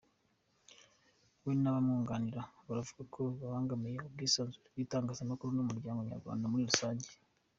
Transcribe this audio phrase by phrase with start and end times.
[1.43, 7.09] We n’abamwunganira baravuga ko zibangamiye ubwisanzure bw’itangazamakuru n’umuryango nyarwanda muri rusange.